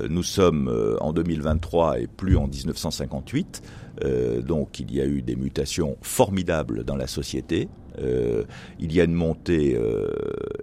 nous 0.09 0.23
sommes 0.23 0.97
en 1.01 1.13
2023 1.13 2.01
et 2.01 2.07
plus 2.07 2.37
en 2.37 2.47
1958. 2.47 3.63
Euh, 4.05 4.41
donc 4.41 4.81
il 4.81 4.95
y 4.95 5.01
a 5.01 5.07
eu 5.07 5.23
des 5.23 5.37
mutations 5.37 5.97
formidables 6.03 6.85
dans 6.85 6.97
la 6.97 7.07
société. 7.07 7.69
Euh, 8.01 8.45
il 8.79 8.93
y 8.93 9.01
a 9.01 9.05
une 9.05 9.15
montée 9.15 9.77
euh, 9.77 10.09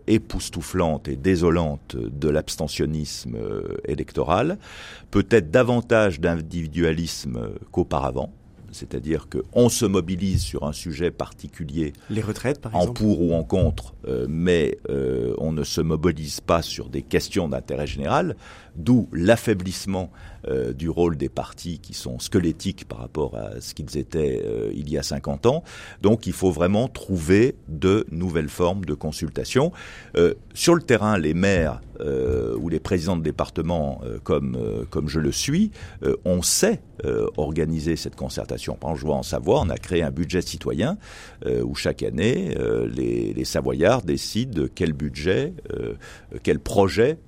époustouflante 0.07 1.07
et 1.07 1.15
désolante 1.15 1.95
de 1.95 2.29
l'abstentionnisme 2.29 3.37
électoral, 3.85 4.57
peut-être 5.11 5.51
davantage 5.51 6.19
d'individualisme 6.19 7.49
qu'auparavant 7.71 8.31
c'est-à-dire 8.77 9.27
qu'on 9.29 9.69
se 9.69 9.85
mobilise 9.85 10.41
sur 10.41 10.63
un 10.63 10.73
sujet 10.73 11.11
particulier, 11.11 11.93
les 12.09 12.21
retraites 12.21 12.61
par 12.61 12.73
exemple, 12.73 12.89
en 12.89 12.93
pour 12.93 13.21
ou 13.21 13.33
en 13.33 13.43
contre, 13.43 13.93
mais 14.29 14.77
on 15.37 15.51
ne 15.51 15.63
se 15.63 15.81
mobilise 15.81 16.39
pas 16.39 16.61
sur 16.61 16.89
des 16.89 17.01
questions 17.01 17.47
d'intérêt 17.47 17.87
général, 17.87 18.35
d'où 18.75 19.09
l'affaiblissement 19.11 20.11
euh, 20.47 20.71
du 20.71 20.89
rôle 20.89 21.17
des 21.17 21.29
partis 21.29 21.79
qui 21.79 21.93
sont 21.93 22.19
squelettiques 22.19 22.87
par 22.87 22.99
rapport 22.99 23.35
à 23.35 23.59
ce 23.59 23.73
qu'ils 23.73 23.97
étaient 23.97 24.41
euh, 24.45 24.71
il 24.73 24.89
y 24.89 24.97
a 24.97 25.03
50 25.03 25.47
ans. 25.47 25.63
Donc 26.01 26.27
il 26.27 26.33
faut 26.33 26.51
vraiment 26.51 26.87
trouver 26.87 27.55
de 27.67 28.05
nouvelles 28.11 28.49
formes 28.49 28.85
de 28.85 28.93
consultation. 28.93 29.71
Euh, 30.15 30.35
sur 30.53 30.75
le 30.75 30.81
terrain, 30.81 31.17
les 31.17 31.33
maires 31.33 31.81
ou 32.59 32.69
les 32.69 32.79
présidents 32.79 33.17
de 33.17 33.23
département, 33.23 34.01
comme, 34.23 34.85
comme 34.91 35.09
je 35.09 35.19
le 35.19 35.31
suis, 35.31 35.71
on 36.25 36.43
sait 36.43 36.79
organiser 37.37 37.95
cette 37.95 38.15
concertation. 38.15 38.66
Je 38.95 39.05
vois 39.05 39.15
en 39.15 39.23
Savoie, 39.23 39.61
on 39.61 39.69
a 39.69 39.77
créé 39.77 40.03
un 40.03 40.11
budget 40.11 40.41
citoyen 40.41 40.97
où 41.45 41.75
chaque 41.75 42.03
année, 42.03 42.55
les, 42.95 43.33
les, 43.33 43.45
Savoyards 43.45 44.01
décident 44.01 44.63
quel 44.73 44.93
budget, 44.93 45.53
quel 46.43 46.59
projet 46.59 47.19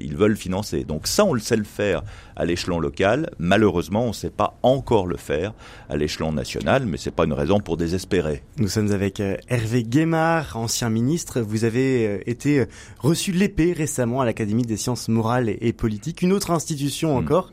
ils 0.00 0.16
veulent 0.16 0.36
financer. 0.36 0.84
Donc 0.84 1.06
ça, 1.06 1.24
on 1.24 1.34
le 1.34 1.40
sait 1.40 1.56
le 1.56 1.64
faire 1.64 2.02
à 2.36 2.44
l'échelon 2.44 2.78
local. 2.78 3.30
Malheureusement, 3.38 4.04
on 4.04 4.08
ne 4.08 4.12
sait 4.12 4.30
pas 4.30 4.58
encore 4.62 5.06
le 5.06 5.16
faire 5.16 5.52
à 5.88 5.96
l'échelon 5.96 6.32
national, 6.32 6.86
mais 6.86 6.96
c'est 6.96 7.10
pas 7.10 7.24
une 7.24 7.32
raison 7.32 7.60
pour 7.60 7.76
désespérer. 7.76 8.42
Nous 8.58 8.68
sommes 8.68 8.92
avec 8.92 9.20
euh, 9.20 9.36
Hervé 9.48 9.82
Guémard, 9.82 10.56
ancien 10.56 10.90
ministre. 10.90 11.40
Vous 11.40 11.64
avez 11.64 12.06
euh, 12.06 12.30
été 12.30 12.60
euh, 12.60 12.66
reçu 12.98 13.32
l'épée 13.32 13.72
récemment 13.72 14.20
à 14.20 14.24
l'Académie 14.24 14.64
des 14.64 14.76
sciences 14.76 15.08
morales 15.08 15.54
et 15.60 15.72
politiques, 15.72 16.22
une 16.22 16.32
autre 16.32 16.50
institution 16.50 17.14
hmm. 17.14 17.24
encore. 17.24 17.50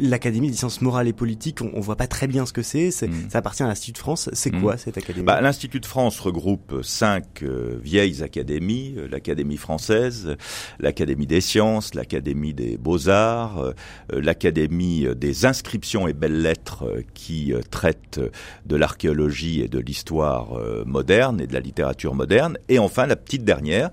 L'Académie 0.00 0.50
des 0.50 0.56
sciences 0.56 0.80
morales 0.80 1.08
et 1.08 1.12
politiques, 1.12 1.60
on, 1.60 1.76
ne 1.76 1.82
voit 1.82 1.96
pas 1.96 2.06
très 2.06 2.26
bien 2.26 2.29
ce 2.46 2.52
que 2.52 2.62
c'est. 2.62 2.88
Hmm. 2.88 3.30
Ça 3.30 3.38
appartient 3.38 3.62
à 3.62 3.66
l'Institut 3.66 3.92
de 3.92 3.98
France. 3.98 4.30
C'est 4.32 4.50
quoi 4.50 4.74
hmm. 4.74 4.78
cette 4.78 4.98
académie? 4.98 5.26
Bah, 5.26 5.40
L'Institut 5.40 5.80
de 5.80 5.86
France 5.86 6.18
regroupe 6.20 6.80
cinq 6.82 7.42
vieilles 7.82 8.22
académies 8.22 8.94
l'Académie 9.10 9.56
française, 9.56 10.36
l'Académie 10.78 11.26
des 11.26 11.40
sciences, 11.40 11.94
l'Académie 11.94 12.54
des 12.54 12.76
beaux-arts, 12.76 13.58
euh, 13.58 13.72
l'Académie 14.10 15.06
des 15.16 15.46
inscriptions 15.46 16.08
et 16.08 16.12
belles 16.12 16.42
lettres 16.42 16.84
euh, 16.84 17.02
qui 17.14 17.52
euh, 17.52 17.60
traite 17.70 18.20
de 18.66 18.76
l'archéologie 18.76 19.60
et 19.60 19.68
de 19.68 19.78
l'histoire 19.78 20.58
moderne 20.84 21.40
et 21.40 21.46
de 21.46 21.52
la 21.52 21.60
littérature 21.60 22.14
moderne. 22.14 22.58
Et 22.68 22.78
enfin, 22.78 23.06
la 23.06 23.16
petite 23.16 23.44
dernière, 23.44 23.90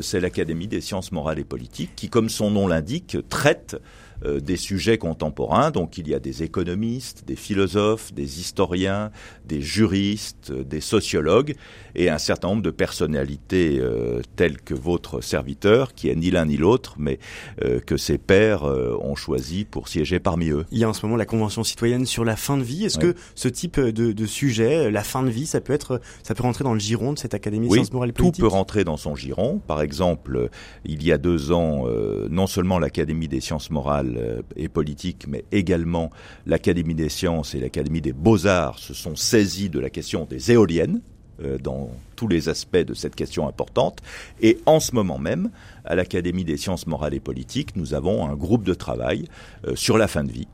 c'est 0.00 0.20
l'Académie 0.20 0.66
des 0.66 0.80
sciences 0.80 1.12
morales 1.12 1.38
et 1.38 1.44
politiques 1.44 1.90
qui, 1.96 2.08
comme 2.08 2.28
son 2.28 2.50
nom 2.50 2.66
l'indique, 2.66 3.16
traite 3.28 3.76
euh, 4.24 4.40
des 4.40 4.56
sujets 4.56 4.96
contemporains. 4.96 5.70
Donc 5.70 5.98
il 5.98 6.08
y 6.08 6.14
a 6.14 6.18
des 6.18 6.42
économistes, 6.42 7.24
des 7.26 7.36
philosophes, 7.36 8.14
des 8.14 8.40
historiens, 8.40 9.10
des 9.44 9.60
juristes, 9.60 10.52
des 10.52 10.80
sociologues 10.80 11.54
et 11.94 12.08
un 12.08 12.18
certain 12.18 12.48
nombre 12.48 12.62
de 12.62 12.70
personnalités 12.70 13.78
euh, 13.78 14.22
telles 14.36 14.60
que 14.60 14.74
votre 14.74 15.20
serviteur, 15.20 15.94
qui 15.94 16.08
est 16.08 16.14
ni 16.14 16.30
l'un 16.30 16.46
ni 16.46 16.56
l'autre, 16.56 16.94
mais 16.98 17.18
euh, 17.62 17.80
que 17.80 17.96
ses 17.96 18.18
pairs 18.18 18.64
ont 18.64 19.14
choisi 19.14 19.64
pour 19.64 19.88
siéger 19.88 20.18
parmi 20.18 20.48
eux. 20.48 20.64
Il 20.70 20.78
y 20.78 20.84
a 20.84 20.88
en 20.88 20.92
ce 20.92 21.04
moment 21.04 21.16
la 21.16 21.26
Convention 21.26 21.62
citoyenne 21.62 22.06
sur 22.06 22.24
la 22.24 22.36
fin 22.36 22.56
de 22.56 22.62
vie. 22.62 22.84
Est-ce 22.84 22.98
que 22.98 23.14
ce 23.34 23.48
type 23.48 23.78
de, 23.78 24.12
de, 24.12 24.26
sujet, 24.26 24.90
la 24.90 25.02
fin 25.02 25.22
de 25.22 25.30
vie, 25.30 25.46
ça 25.46 25.60
peut 25.60 25.72
être, 25.72 26.00
ça 26.22 26.34
peut 26.34 26.42
rentrer 26.42 26.64
dans 26.64 26.74
le 26.74 26.80
giron 26.80 27.12
de 27.12 27.18
cette 27.18 27.34
Académie 27.34 27.68
de 27.68 27.72
sciences 27.72 27.92
morales 27.92 28.12
politiques 28.12 28.36
Tout 28.36 28.48
peut 28.48 28.54
rentrer 28.54 28.84
dans 28.84 28.96
son 28.96 29.14
giron. 29.14 29.60
Par 29.66 29.82
exemple, 29.82 30.48
il 30.84 31.02
y 31.02 31.12
a 31.12 31.18
deux 31.18 31.52
ans, 31.52 31.86
non 32.30 32.46
seulement 32.46 32.78
l'Académie 32.78 33.28
des 33.28 33.40
sciences 33.40 33.70
morales 33.70 34.05
euh, 34.16 34.42
et 34.56 34.68
politique, 34.68 35.26
mais 35.28 35.44
également 35.52 36.10
l'Académie 36.46 36.94
des 36.94 37.08
sciences 37.08 37.54
et 37.54 37.60
l'Académie 37.60 38.00
des 38.00 38.12
beaux-arts 38.12 38.78
se 38.78 38.94
sont 38.94 39.16
saisis 39.16 39.70
de 39.70 39.80
la 39.80 39.90
question 39.90 40.26
des 40.28 40.52
éoliennes 40.52 41.00
euh, 41.42 41.58
dans 41.58 41.90
tous 42.14 42.28
les 42.28 42.48
aspects 42.48 42.76
de 42.76 42.94
cette 42.94 43.14
question 43.14 43.46
importante. 43.46 44.00
Et 44.40 44.58
en 44.64 44.80
ce 44.80 44.94
moment 44.94 45.18
même, 45.18 45.50
à 45.84 45.94
l'Académie 45.94 46.44
des 46.44 46.56
sciences 46.56 46.86
morales 46.86 47.12
et 47.14 47.20
politiques, 47.20 47.76
nous 47.76 47.92
avons 47.92 48.26
un 48.26 48.34
groupe 48.34 48.64
de 48.64 48.72
travail 48.74 49.26
euh, 49.66 49.76
sur 49.76 49.98
la 49.98 50.08
fin 50.08 50.24
de 50.24 50.32
vie. 50.32 50.48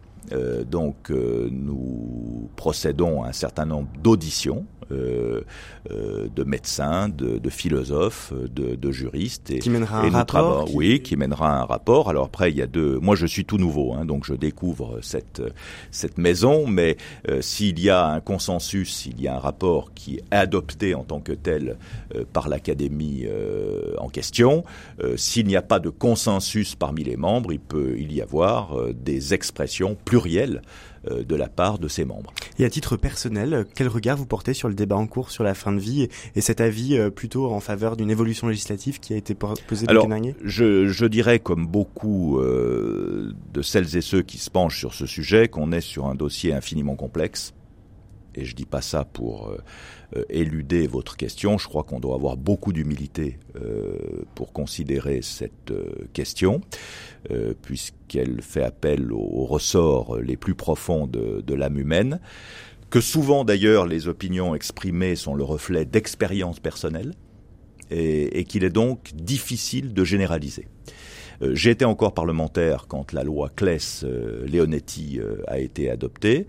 Donc 0.71 1.11
nous 1.11 2.49
procédons 2.57 3.23
à 3.23 3.29
un 3.29 3.33
certain 3.33 3.67
nombre 3.67 3.88
d'auditions 4.02 4.67
euh, 4.93 5.43
euh, 5.91 6.29
de 6.35 6.45
médecins, 6.45 7.09
de, 7.09 7.38
de 7.38 7.50
philosophes, 7.50 8.33
de, 8.33 8.76
de, 8.76 8.93
juristes. 8.93 9.50
Et, 9.50 9.59
qui 9.59 9.69
mènera 9.69 10.00
un 10.00 10.11
rapport 10.11 10.73
Oui, 10.73 11.02
qui 11.02 11.17
mènera 11.17 11.61
un 11.61 11.64
rapport. 11.64 12.09
Alors 12.09 12.26
après, 12.26 12.52
il 12.52 12.57
y 12.57 12.62
a 12.62 12.69
deux... 12.69 13.00
Moi, 13.00 13.17
je 13.17 13.26
suis 13.26 13.45
tout 13.45 13.59
nouveau, 13.59 13.93
hein, 13.93 14.05
donc 14.05 14.25
je 14.25 14.35
découvre 14.35 15.00
cette, 15.02 15.43
cette 15.91 16.19
maison, 16.19 16.69
mais 16.69 16.97
euh, 17.29 17.43
s'il 17.43 17.81
y 17.81 17.91
a 17.91 18.07
un 18.07 18.21
consensus, 18.21 18.95
s'il 18.95 19.21
y 19.21 19.26
a 19.26 19.35
un 19.35 19.41
rapport 19.41 19.93
qui 19.93 20.17
est 20.17 20.25
adopté 20.31 20.95
en 20.95 21.02
tant 21.02 21.21
que 21.21 21.33
tel 21.33 21.79
par 22.33 22.49
l'Académie 22.49 23.26
en 23.99 24.09
question, 24.09 24.64
s'il 25.17 25.47
n'y 25.47 25.57
a 25.57 25.62
pas 25.62 25.81
de 25.81 25.88
consensus 25.88 26.75
parmi 26.75 27.02
les 27.02 27.17
membres, 27.17 27.52
il 27.52 27.61
peut 27.61 27.97
il 27.99 28.12
y 28.12 28.21
avoir 28.21 28.76
des 28.93 29.35
expressions 29.35 29.97
euh, 31.11 31.25
de 31.25 31.35
la 31.35 31.49
part 31.49 31.78
de 31.78 31.88
ses 31.88 32.04
membres. 32.04 32.33
Et 32.59 32.64
à 32.64 32.71
titre 32.71 32.97
personnel, 32.97 33.66
quel 33.75 33.88
regard 33.88 34.16
vous 34.16 34.26
portez 34.26 34.54
sur 34.54 34.69
le 34.69 34.75
débat 34.75 34.97
en 34.97 35.07
cours 35.07 35.31
sur 35.31 35.42
la 35.42 35.54
fin 35.54 35.73
de 35.73 35.81
vie 35.81 36.09
et 36.37 36.40
cet 36.40 36.61
avis 36.61 36.97
euh, 36.97 37.11
plutôt 37.11 37.50
en 37.50 37.61
faveur 37.61 37.97
d'une 37.97 38.11
évolution 38.11 38.47
législative 38.47 39.00
qui 39.00 39.12
a 39.14 39.16
été 39.16 39.35
posée 39.35 39.87
le 39.87 40.00
dernier 40.00 40.37
je, 40.45 40.87
je 40.87 41.07
dirais, 41.07 41.38
comme 41.38 41.66
beaucoup 41.66 42.38
euh, 42.38 43.33
de 43.52 43.62
celles 43.62 43.97
et 43.97 44.00
ceux 44.00 44.23
qui 44.23 44.38
se 44.38 44.50
penchent 44.50 44.78
sur 44.78 44.95
ce 44.95 45.07
sujet, 45.07 45.49
qu'on 45.49 45.73
est 45.73 45.81
sur 45.81 46.07
un 46.07 46.14
dossier 46.14 46.52
infiniment 46.52 46.95
complexe 46.95 47.52
et 48.35 48.45
je 48.45 48.55
dis 48.55 48.65
pas 48.65 48.81
ça 48.81 49.05
pour 49.05 49.49
euh, 49.49 49.59
euh, 50.17 50.25
éluder 50.31 50.87
votre 50.87 51.17
question, 51.17 51.59
je 51.59 51.69
crois 51.69 51.83
qu'on 51.83 52.01
doit 52.01 52.15
avoir 52.15 52.37
beaucoup 52.37 52.73
d'humilité 52.73 53.39
euh, 53.57 53.97
pour 54.35 54.53
considérer 54.53 55.21
cette 55.23 55.73
question, 56.12 56.61
puisqu'elle 57.62 58.43
fait 58.43 58.62
appel 58.62 59.12
aux, 59.12 59.45
ressorts 59.45 60.19
les 60.19 60.37
plus 60.37 60.55
profonds 60.55 61.07
de, 61.07 61.55
l'âme 61.55 61.79
humaine, 61.79 62.21
que 62.91 63.01
souvent 63.01 63.45
d'ailleurs 63.45 63.87
les 63.87 64.09
opinions 64.09 64.55
exprimées 64.55 65.17
sont 65.17 65.35
le 65.35 65.45
reflet 65.45 65.85
d'expériences 65.85 66.61
personnelles, 66.61 67.12
et, 67.91 68.45
qu'il 68.45 68.65
est 68.65 68.71
donc 68.71 69.12
difficile 69.15 69.93
de 69.93 70.05
généraliser. 70.05 70.67
Été 71.43 71.85
encore 71.85 72.15
parlementaire 72.15 72.87
quand 72.89 73.12
la 73.12 73.23
loi 73.23 73.51
Claes-Leonetti 73.55 75.21
a 75.47 75.59
été 75.59 75.91
adoptée. 75.91 76.47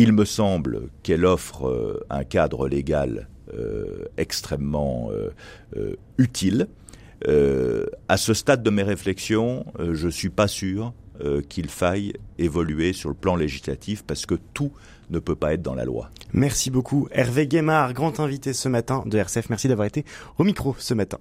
Il 0.00 0.12
me 0.12 0.24
semble 0.24 0.90
qu'elle 1.02 1.24
offre 1.24 1.66
euh, 1.66 2.06
un 2.08 2.22
cadre 2.22 2.68
légal 2.68 3.28
euh, 3.52 4.04
extrêmement 4.16 5.10
euh, 5.10 5.96
utile. 6.18 6.68
à 8.08 8.16
ce 8.16 8.32
stade 8.32 8.62
de 8.62 8.70
mes 8.70 8.84
réflexions, 8.84 9.66
je 9.80 10.06
ne 10.06 10.12
suis 10.12 10.30
pas 10.30 10.46
sûr 10.46 10.92
qu'il 11.48 11.68
faille 11.68 12.12
évoluer 12.38 12.92
sur 12.92 13.08
le 13.08 13.16
plan 13.16 13.34
législatif 13.34 14.04
parce 14.04 14.24
que 14.24 14.36
tout 14.54 14.70
ne 15.10 15.18
peut 15.18 15.34
pas 15.34 15.54
être 15.54 15.62
dans 15.62 15.74
la 15.74 15.84
loi. 15.84 16.10
Merci 16.32 16.70
beaucoup. 16.70 17.08
Hervé 17.10 17.48
Guémard, 17.48 17.92
grand 17.92 18.20
invité 18.20 18.52
ce 18.52 18.68
matin 18.68 19.02
de 19.04 19.18
RCF. 19.18 19.50
Merci 19.50 19.66
d'avoir 19.66 19.88
été 19.88 20.04
au 20.38 20.44
micro 20.44 20.76
ce 20.78 20.94
matin. 20.94 21.18